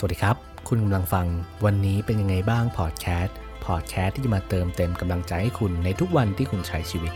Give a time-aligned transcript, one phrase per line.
[0.00, 0.36] สวัสดีครับ
[0.68, 1.26] คุณกำลังฟัง
[1.64, 7.12] วันนี้เป็นยังไงบ้างพอดแคสต์พอดแคสต์ที่จะมาเติมเต็มกำลังใจให้คุณในทุกวันที่คุณใช้ชีวิต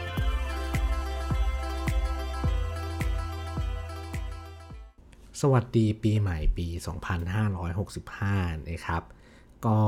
[5.40, 6.66] สวัสดีปีใหม่ปี
[7.88, 9.02] 2565 นะครับ
[9.66, 9.78] ก็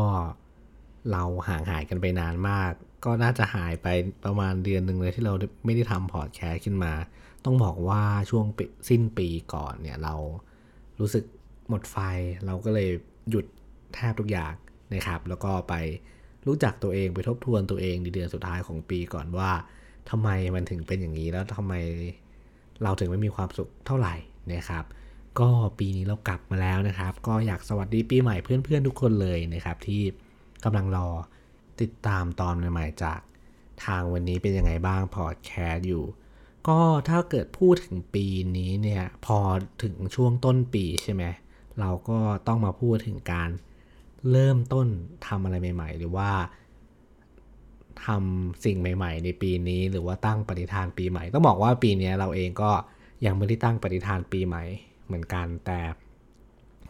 [1.11, 2.73] เราห่างหายกันไปนานมาก
[3.05, 3.87] ก็น่าจะหายไป
[4.25, 5.35] ประมาณเดือนหนึ่งเลยที่เรา
[5.65, 6.93] ไม่ได้ทำพอดแคสต์ขึ้นมา
[7.45, 8.47] ต้องบอกว่าช่วง
[8.89, 10.15] สิ้นปีก่อนเนี่ยเรา
[11.01, 11.25] รู้สึก
[11.69, 11.97] หมดไฟ
[12.47, 12.89] เราก็เลย
[13.31, 13.45] หยุด
[13.95, 14.53] แทบทุกอย่าง
[14.95, 15.75] นะครับ แล้วก็ไป
[16.47, 19.51] รู้จักตัวเองไปทบทวนตัวเองในเดือนสุดท้ายของปีก่อนว่า
[20.11, 21.75] ทำไมมันถึงเป็นอย่างนี้แล้วทำไม
[22.83, 24.15] เราถึงไม่มีความสุขเท่าไหร่
[24.53, 24.85] นะครับ
[25.41, 30.03] ก็ปีนี้เรากลับมาแล้วนะครับ ก็อยากสวัสดีปีใหม่เพื่อนๆทุกคนเลยนะครับ ที่
[30.65, 31.09] กำลังรอ
[31.81, 33.21] ติดตามตอนใหม่ๆจาก
[33.85, 36.05] ทางวันนี้เป็นยังไงบ้างพอดแคสต์อยู่
[36.69, 39.39] ก็ถ้าเกิดพูดถึงปีนี้เนี่ยพอ
[39.83, 43.51] ถึงช่วงต้นปีใช่ไหมเเราก็ต้องมาพูดถึงการ
[44.31, 44.87] เริ่มต้น
[45.27, 46.31] ทำอะไรใหม่ ๆ หรือว่า
[48.05, 52.71] ทำสิ่งใหม่ ๆ ในปีนี้ หรือว่าตั้งปฏิฐานปีใหม่ ต้องบอกว่าปีนี้เราเองก็
[53.27, 54.63] ยังไม่ได้ตั้งปฏิฐานปีใหม่
[55.07, 55.81] เหมือนกัน แต่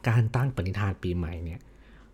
[0.08, 1.60] การตั้งปฏิฐานปีใหม่เนี่ย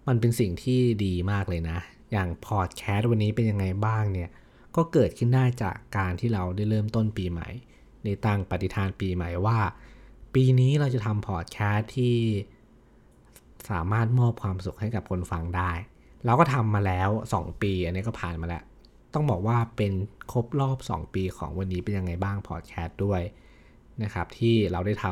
[0.08, 1.78] มันเป็นสิ่งที่ดีมากเลยนะ
[2.12, 4.30] อย่างพอดแคสต์วันนี้เป็นยังไงบ้างเนี่ย
[4.76, 7.48] ก็เกิดขึ้นได้จากการที่เราได้เริ่มต้นปีใหม่
[8.04, 9.58] ได้ตั้งปฏิฐานปีใหม่ว่า
[10.34, 12.16] ปีนี้เราจะทำพอดแคสต์ที่
[13.70, 15.72] สามารถมอบความสุขให้กับคนฟังได้
[16.24, 18.62] เราก็ทำมาแล้ว 2 ปี อันนี้ก็ผ่านมาแล้ว
[19.14, 19.92] ต้องบอกว่าเป็น
[20.32, 23.22] ครบรอบ 2 ปีของวันนี้เป็นยังไงบ้างพอดแคสต์ด้วย
[24.02, 25.06] นะครับ ที่เราได้ท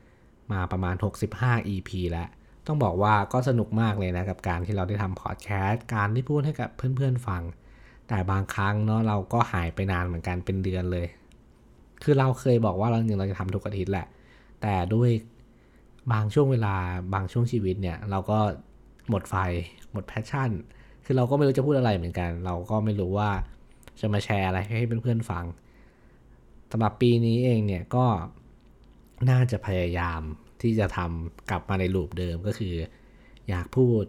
[0.00, 0.94] ำมาประมาณ
[1.34, 2.28] 65 EP แล้ว
[2.66, 7.42] ต้องบอกว่าก็สนุกมากเลยนะกับการที่เราได้ทำพอดแคสต์การที่พูดให้กับเพื่อนๆฟัง
[8.08, 11.06] แต่บางครั้งเนาะเราก็หายไปนานเหมือนกันเป็นเดือนเลย
[12.02, 14.06] คือเราเคยบอกว่าเราจริงเราจะทำทุกอาทิตย์แหละ
[14.62, 15.10] แต่ด้วย
[16.12, 16.74] บางช่วงเวลา
[17.14, 18.38] บางช่วงชีวิตเนี่ย เราก็
[19.08, 19.34] หมดไฟ
[19.92, 20.50] หมด passion
[21.04, 23.30] คือเราก็ไม่รู้จะพูดอะไรเหมือนกัน เราก็ไม่รู้ว่า
[24.00, 25.44] จะมาแชร์อะไรให้เพื่อนๆฟัง
[26.72, 28.06] สำหรับปีนี้เองเนี่ยก็
[29.30, 30.20] น่าจะพยายาม
[30.62, 32.74] ที่จะทำกลับมาในลูปเดิมก็คือ
[33.48, 34.02] อยากพูด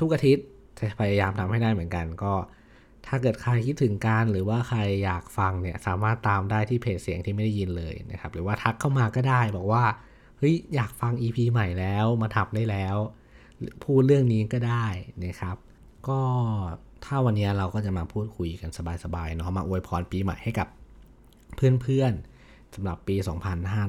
[0.00, 0.46] ทุกอาทิตย์
[0.78, 2.34] จะพยายามทำให้ได้เหมือนกัน ก็
[3.06, 9.84] ถ้าเกิดใครคิดถึงการหรือว่าใครอยากฟังเนี่ยสามารถตามได้ที่เพจเสียงที่ไม่ได้ยินเลยนะครับ หรือว่าทักเข้ามาก็ได้บอกว่า
[10.38, 12.96] เฮ้ยอยากฟัง EP ใหม่แล้วมาทับได้แล้ว
[13.84, 14.86] พูดเรื่องนี้ก็ได้
[15.24, 15.56] นะครับ
[16.08, 16.20] ก็
[17.04, 18.70] ถ้าวันนี้เราก็จะมาพูดคุยกัน
[19.04, 20.68] สบายๆเนาะมาอวยพรปีใหม่ให้กับ
[21.56, 23.16] เพื่อนๆสำหรับปี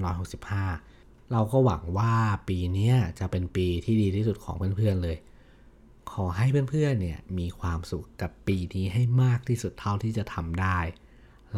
[0.10, 2.14] 2565 เราก็หวังว่า
[2.50, 5.18] ปีนี้จะเป็นปีที่ดีที่สุดของเพื่อนๆเลย
[6.12, 10.80] ขอให้เพื่อนๆเนี่ยมีความสุขกับปีนี้ให้มากที่สุดเท่าที่จะทำได้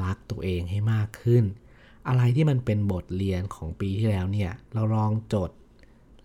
[0.04, 1.44] รักตัวเองให้มากขึ้น
[2.08, 5.52] อะไรที่มันเป็นบทเรียนของปีที่แล้วเนี่ยเราลองจด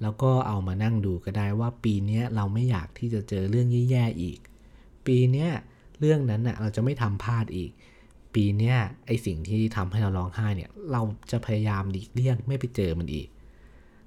[0.03, 4.39] แล้วก็เอามานั่งดูก็ได้ว่าปีนี้เราไม่อยากที่จะเจอเรื่องแย่ๆอีก
[5.07, 5.49] ปีนี้
[5.99, 7.71] เรื่องนั้นน่ะเราจะไม่ทำพลาดอีก
[8.35, 8.75] ปีนี้
[9.07, 13.29] ไอสิ่งที่ทำให้เราร้องไห้เนี่ยเราจะพยายามหลีกเลี่ยงไม่ไปเจอมันอีก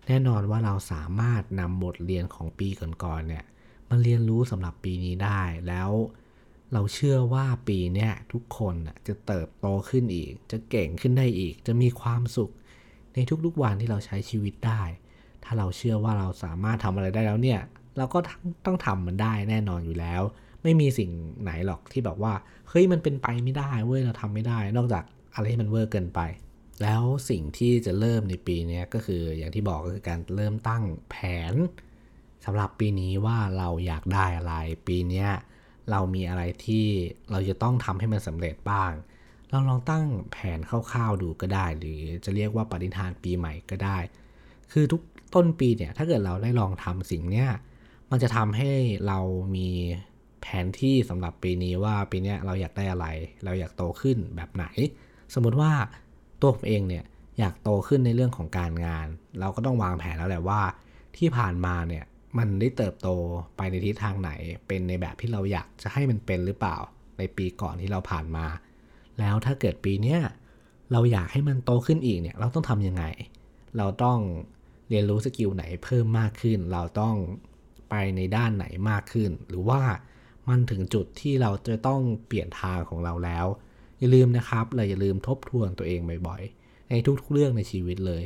[0.07, 2.67] แน่นอนว่าเราสามารถนำบทเรียนของปี
[3.03, 3.45] ก่อนๆเนี่ย
[3.89, 5.89] มาเรียนรู้สำหรับปีนี้ได้แล้ว
[6.73, 8.75] เราเชื่อว่าปีนี้ทุกคน
[9.07, 12.51] จะเติบโตขึ้นอีก จะเก่งขึ้นได้อีก จะมีความสุข
[13.13, 14.81] ในทุกๆวันที่เราใช้ชีวิตได้
[15.43, 17.59] ถ้าเราเชื่อว่าเราสามารถทำอะไรได้แล้วเนี่ย
[17.97, 18.19] เราก็
[18.65, 20.21] ต้องทำมันได้แน่นอนอยู่แล้ว
[20.63, 21.11] ไม่มีสิ่ง
[21.41, 22.33] ไหนหรอกที่แบบว่า
[22.69, 26.19] เฮ้ยมันเป็นไปไม่ได้เว้ยเราทำไม่ได้ นอกจากอะไรที่มันเวอร์เกินไป
[26.83, 31.15] แล้วสิ่งที่จะเริ่มในปีนี้ก็คืออย่างที่บอกก็คือการเริ่มตั้งแผ
[31.51, 31.53] น
[32.45, 34.55] สำหรับปีนี้ว่าเราอยากได้อะไร
[34.87, 35.25] ปีนี้
[35.91, 36.85] เรามีอะไรที่
[37.31, 38.93] เราจะต้องทำให้มันสำเร็จบ้าง
[39.49, 43.97] เราลองตั้งแผนคร่าวๆดูก็ได้ หรือจะเรียกว่าปฏิทานปีใหม่ก็ได้
[44.71, 45.01] คือทุก
[45.35, 47.49] ต้นปีเนี่ยถ้าเกิดเราได้ลองทำสิ่งเนี้ย
[48.11, 48.71] มันจะทำให้
[49.07, 49.19] เรา
[49.55, 49.69] มี
[50.41, 53.07] แผนที่สำหรับปีนี้ว่าปีนี้เราอยากได้อะไร
[53.45, 54.65] เราอยากโตขึ้นแบบไหน
[55.33, 55.71] สมมติว่า
[56.41, 57.03] ตัวผมเองเนี่ย
[57.39, 59.07] อยากโตขึ้นในเรื่องของการงาน
[59.39, 60.61] เราก็ต้องวางแผนแล้วแหละว่า
[61.17, 62.05] ที่ผ่านมาเนี่ย
[62.37, 63.09] มันได้เติบโต
[63.57, 64.31] ไปในทิศทางไหน
[64.67, 66.77] เป็นในแบบที่เราอยากจะให้มันเป็นหรือเปล่า
[67.17, 68.45] ในปีก่อนที่เราผ่านมา
[69.19, 70.19] แล้วถ้าเกิดปีเนี้ย
[70.91, 73.03] เราอยากให้มันโตขึ้นอีกเนี่ย เราต้องทำยังไง
[73.77, 74.19] เราต้อง
[74.89, 77.15] เรียนรู้สกิลไหนเพิ่มมากขึ้น เราต้อง
[77.89, 79.81] ไปในด้านไหนมากขึ้น หรือว่า
[80.49, 83.45] มันถึงจุดที่เราจะต้องเปลี่ยนทางของเราแล้ว
[83.99, 88.23] อย่าลืมนะครับ เราอย่าลืมทบทวนตัวเองบ่อยๆ ในทุกๆเรื่องในชีวิตเลย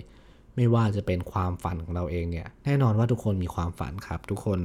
[0.56, 4.60] ไม่ว่าจะเป็นความฝันของเราเองเนี่ย แน่นอนว่าทุกคนมีความฝันครับ ทุกคน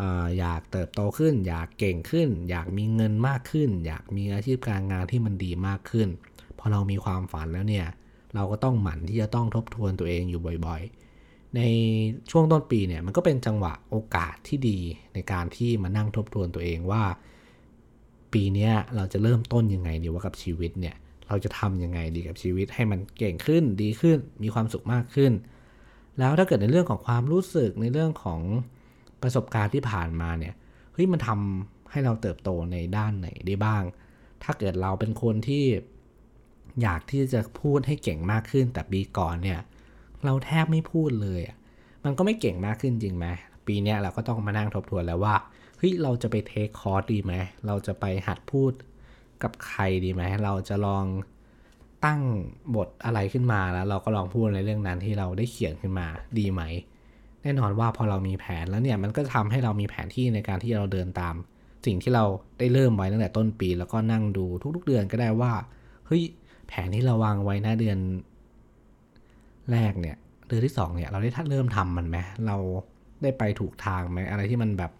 [0.00, 0.02] อ
[0.38, 6.08] อยากเติบโตขึ้น อยากเก่งขึ้น อยากมีเงินมากขึ้น อยากมีอาชีพการงานที่มันดีมากขึ้น
[6.58, 7.86] พอเรามีความฝันแล้วเนี่ย
[8.34, 11.60] เราก็ต้องหมั่นที่จะต้องทบทวนตัวเองอยู่บ่อยๆ ใน
[12.30, 14.78] ช่วงต้นปีเนี่ยมันก็เป็นจังหวะโอกาสที่ดี
[15.14, 17.02] ในการที่มานั่งทบทวนตัวเองว่า
[18.32, 20.96] ปีนี้เราจะเริ่มต้นยังไงดีว่ากับชีวิตเนี่ย
[21.30, 25.32] เราจะทำยังไงดีกับชีวิตให้มันเก่งขึ้นดีขึ้นมีความสุขมากขึ้น
[26.18, 28.40] แล้วถ้าเกิดในเรื่องของความรู้สึกในเรื่องของ
[29.22, 30.54] ประสบการณ์ที่ผ่านมาเนี่ย
[30.92, 33.82] เฮ้ยมันทำให้เราเติบโตในด้านไหนได้บ้าง
[34.42, 35.64] ถ้าเกิดเราเป็นคนที่
[36.82, 39.60] อยากที่จะพูดให้เก่งมากขึ้น แต่ปีก่อนเนี่ย
[40.24, 41.40] เราแทบไม่พูดเลย
[42.04, 43.26] มันก็ไม่เก่งมากขึ้นจริงไหม
[43.66, 45.34] ปีนี้เราก็ต้องมานั่งทบทวนแล้วว่า
[45.78, 47.34] เฮ้ยเราจะไปเทคคอร์สดีไหม
[47.66, 48.72] เราจะไปหัดพูด
[49.42, 51.04] กับใครดีไหมเราจะลอง
[52.04, 52.20] ตั้ง
[52.76, 56.06] บทอะไรขึ้นมาแล้ว เราก็ลองพูดในเรื่องนั้นที่เราได้เขียนขึ้นมา
[56.38, 56.62] ดีไหม
[57.42, 61.34] แน่นอนว่าพอเรามีแผนแล้วเนี่ยมันก็ทำให้เรามีแผนที่ในการที่เราเดินตาม
[61.86, 62.24] สิ่งที่เรา
[62.58, 64.46] ได้เริ่มไว้ตั้งแต่ต้นปี แล้วก็นั่งดู
[64.76, 65.52] ทุกๆเดือนก็ได้ว่า
[66.06, 66.22] เฮ้ย
[66.68, 67.98] แผนที่เราวางไว้หน้าเดือน
[69.72, 70.16] แรกเนี่ย
[70.48, 72.56] เดือนที่2เนี่ยเราได้เริ่มทำมันไหมเรา
[73.22, 74.92] ได้ไปถูกทางไหมอะไรที่มันแบบ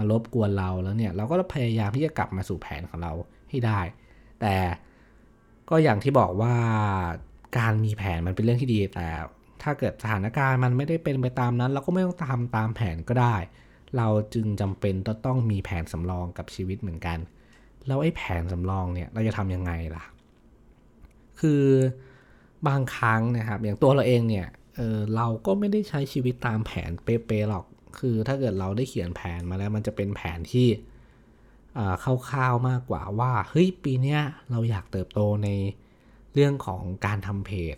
[0.00, 3.12] มาลบกวนเราแล้วเนี่ยเราก็พยายามที่จะกลับมาสู่แผนของเรา
[3.50, 3.80] ให้ได้
[4.40, 4.54] แต่
[5.70, 6.54] ก็อย่างที่บอกว่า
[7.58, 9.08] การมีแผนมันเป็นเรื่องที่ดี แต่
[9.62, 13.36] ถ้าเกิดสถานการณ์มันไม่ได้เป็นไปตามนั้น เราก็ไม่ต้องตามตามแผนก็ได้
[13.96, 17.18] เราจึงจำเป็นต้องต้องมีแผนสำรองกับชีวิตเหมือนกัน
[17.86, 20.04] แล้วไอ้แผนสำรองเนี่ยเราจะทำยังไงล่ะ
[21.40, 21.64] คือ
[22.68, 24.46] บางครั้งนะครับ อย่างตัวเราเองเนี่ย
[24.76, 27.64] เออเราก็ไม่ได้ใช้ชีวิตตามแผนเป๊ะๆหรอก
[27.98, 30.68] คือถ้าเกิดเราได้เขียนแผนมาแล้ว มันจะเป็นแผนที่
[32.04, 34.18] คร่าวๆมากกว่าว่าเฮ้ยปีนี้
[34.50, 35.48] เราอยากเติบโตใน
[36.34, 37.76] เรื่องของการทำเพจ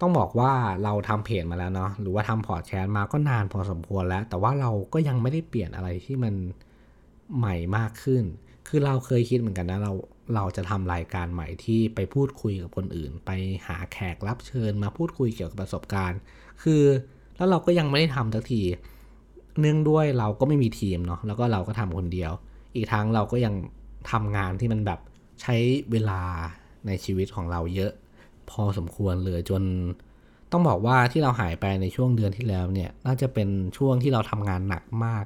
[0.00, 0.52] ต้องบอกว่า
[0.84, 6.34] เราทำเพจมาแล้วเนาะหรือว่าทำพอดแคสต์มาก็นานพอสมควรแล้ว แต่ว่าเราก็ยังไม่ได้เปลี่ยนอะไรที่มัน
[7.38, 8.24] ใหม่มากขึ้น
[8.68, 9.92] คือเราเคยคิดเหมือนกันนะเรา
[10.34, 13.30] เราจะทำรายการใหม่ที่ไปพูดคุยกับคนอื่น ไป
[13.66, 16.20] หาแขกรับเชิญมาพูดคุยเกี่ยวกับประสบการณ์
[16.62, 16.82] คือ
[17.36, 18.62] แล้วเราก็ยังไม่ได้ทำสักที
[19.60, 22.32] เนื่องด้วยเราก็ไม่มีทีมเนาะแล้วก็เราก็ทำคนเดียว
[22.74, 23.54] อีกทั้งเราก็ยัง
[24.10, 25.00] ทำงานที่มันแบบ
[25.40, 25.56] ใช้
[25.92, 26.20] เวลา
[26.86, 27.92] ในชีวิตของเราเยอะ
[28.50, 29.62] พอสมควรเลยจน
[30.52, 35.24] ต้องบอกว่าที่เราหายไปในช่วงเดือนที่แล้วเนี่ยน่าจะเป็นช่วงที่เราทำงานหนักมาก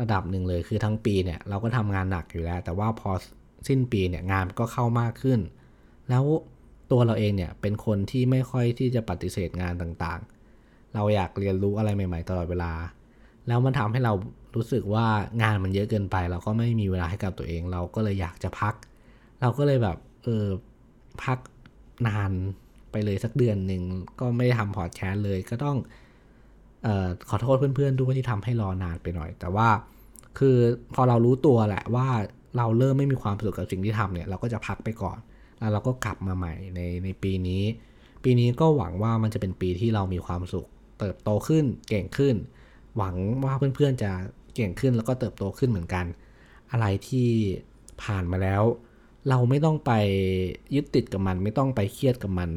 [0.00, 3.10] ระดับหนึ่งเลยคือทั้งปีเนี่ยเราก็ทำงานหนักอยู่แล้ว แต่ว่าพอ
[3.68, 5.40] สิ้นปีเนี่ยงานก็เข้ามากขึ้น
[6.08, 6.24] แล้ว
[6.90, 12.72] ตัวเราเองเนี่ยเป็นคนที่ไม่ค่อยที่จะปฏิเสธงานต่างๆ เราอยากเรียนรู้อะไรใหม่ ๆ ตลอดเวลา
[13.48, 14.12] แล้วมันทำให้เรา
[14.56, 15.06] รู้สึกว่า
[15.42, 18.74] งานมันเยอะเกินไป เราก็ไม่มีเวลาให้กับตัวเอง เราก็เลยอยากจะพัก
[19.40, 20.46] เราก็เลยแบบเออ
[21.22, 21.38] พัก
[22.06, 22.32] นาน
[22.90, 23.82] ไปเลยสักเดือนหนึ่ง
[24.20, 25.76] ก็ไม่ได้ทำพอดแคสต์เลยก็ต้อง
[26.86, 29.68] ออขอโทษเพื่อนๆด้วยที่ทำให้รอนานไปหน่อย แต่ว่า
[30.38, 30.56] คือ
[30.94, 32.08] พอเรารู้ตัวแหละว่า
[32.56, 35.18] เราเริ่มไม่มีความสุขกับสิ่งที่ทำเนี่ยเราก็จะพักไปก่อน
[35.58, 37.62] แล้วเราก็กลับมาใหม่ในในปีนี้
[38.24, 40.66] ปีนี้ก็หวังว่ามันจะเป็นปีที่เรามีความสุข
[40.98, 42.34] เติบโตขึ้นเก่งขึ้น
[42.96, 43.14] หวัง
[43.44, 44.10] ว่าเพื่อนๆจะ
[44.54, 46.06] เก่งขึ้นแล้วก็เติบโตขึ้นเหมือนกัน
[46.72, 47.28] อะไรที่
[48.02, 48.62] ผ่านมาแล้ว
[49.28, 49.92] เราไม่ต้องไป
[50.74, 52.50] ยึดติดกับมัน ไม่ต้องไปเครียดกับมัน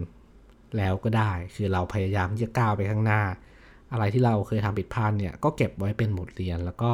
[0.78, 3.22] แล้วก็ได้ คือเราพยายามที่จะก้าวไปข้างหน้า
[3.92, 6.92] อะไรที่เราเคยทำผิดพลาดเนี่ยก็เก็บไว้เป็นบทเรียนแล้วก็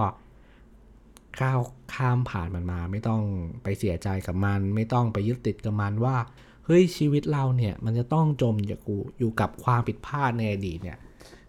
[1.41, 1.59] ก้าว
[1.93, 3.21] ข้ามผ่านมันมา ไม่ต้อง
[3.63, 6.17] ไปเสียใจกับมัน ไม่ต้องไปยึดติดกับมันว่า
[6.65, 8.77] เฮ้ยชีวิตเราเนี่ยมันจะต้องจมอยู่
[9.19, 10.97] อยู่กับความผิดพลาดในอดีตเนี่ย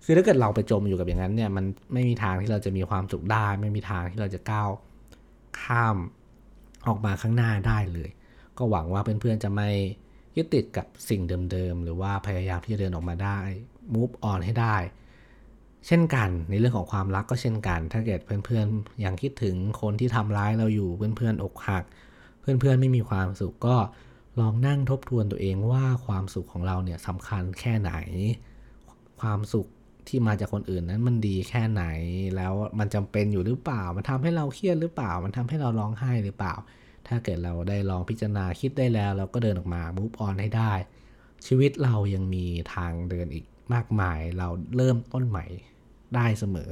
[0.04, 4.70] คือถ้าเกิดเราไปจมอยู่กับอย่างนั้นเนี่ยมันไม่มีทางที่เราจะมีความสุขได้ ไม่มีทางที่เราจะก้าว
[5.61, 5.96] ข้าม
[6.88, 8.11] ออกมาข้างหน้าได้เลย
[8.58, 9.68] ก็หวังว่าเพื่อนๆจะไม่
[10.37, 13.38] ยึดติดกับสิ่งเดิมๆ หรือว่าพยายามที่จะเดินออกมาได้
[13.94, 14.76] move on ให้ได้
[15.87, 21.84] เช่นกันในเรื่องของความรักก็เช่นกัน ถ้าเกิดเพื่อนๆยังคิดถึงคนที่ทำร้ายเราอยู่เพื่อนๆอกหัก
[22.40, 23.76] เพื่อนๆไม่มีความสุขก็
[24.40, 27.92] ลองนั่งทบทวนตัวเองว่าความสุขของเราเนี่ยสำคัญแค่ไหน
[29.20, 29.66] ความสุข
[30.08, 31.84] ที่มาจากคนอื่นนั้นมันดีแค่ไหน
[32.36, 36.54] แล้วมันจำเป็นอยู่หรือเปล่า มันทำให้เราเครียดหรือเปล่า มันทำให้เราร้องไห้หรือเปล่า
[37.08, 40.72] ถ้าเกิดเราได้ลองพิจารณาคิดได้แล้ว เราก็เดินออกมามูฟออนให้ได้
[41.46, 45.44] ชีวิตเรายังมีทางเดินอีกมากมาย เราเริ่มต้นใหม่
[46.14, 46.70] ได้เสมอ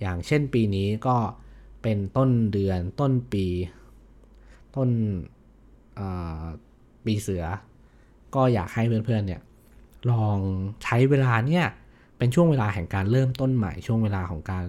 [0.00, 1.16] อย่างเช่นปีนี้ก็
[1.82, 3.46] เป็นต้นเดือนต้นปี
[4.76, 4.90] ต้น
[7.04, 7.44] ปีเสือ
[8.34, 9.42] ก็อยากให้เพื่อนๆเนี่ย
[10.10, 10.38] ลอง
[10.82, 11.66] ใช้เวลาเนี่ย
[12.22, 14.64] เป็นช่วงเวลาแห่งการเริ่มต้นใหม่ ช่วงเวลาของการ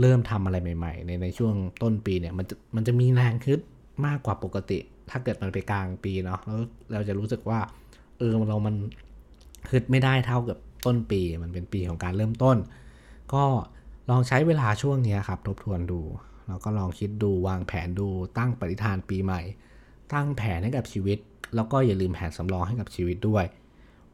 [0.00, 3.60] เริ่มทำอะไรใหม่ ๆ ในในช่วงต้นปีเนี่ยมันจะมันจะมีแรงคึด
[4.06, 4.78] มากกว่าปกติ
[5.10, 6.60] ถ้าเกิดมันไปกลางปีเนาะแล้ว
[6.92, 7.60] เราจะรู้สึกว่า
[8.18, 8.74] เออเรามัน
[9.70, 12.56] คึดไม่ได้เท่ากับต้นปี มันเป็นปีของการเริ่มต้น
[13.34, 13.44] ก็
[14.10, 16.00] ลองใช้เวลาช่วงนี้ครับทบทวนดู
[16.48, 19.40] แล้วก็ลองคิดดูวางแผนดูตั้งปฏิฐานปีใหม่
[20.12, 21.18] ตั้งแผนให้กับชีวิต
[21.54, 23.44] แล้วก็อย่าลืมแผนสำรองให้กับชีวิตด้วย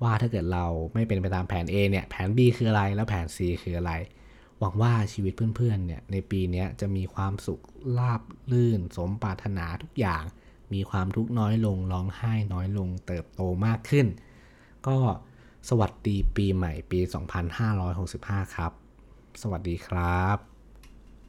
[0.02, 3.92] ว่าถ้าเกิดเราไม่เป็นไปตามแผน A เนี่ยแผน B คืออะไรแล้วแผน C คืออะไร
[4.58, 7.62] หวังว่าชีวิตเพื่อนๆเนี่ยในปีนี้จะมีความสุข
[7.98, 10.22] ราบลื่น สมปรารถนาทุกอย่าง
[10.72, 14.06] มีความทุกข์น้อยลงร้องไห้น้อยลงเติบโตมากขึ้น
[14.86, 14.98] ก็
[15.68, 17.00] สวัสดีปีใหม่ปี
[17.78, 18.72] 2565 ครับ
[19.42, 20.49] สวัสดีครับ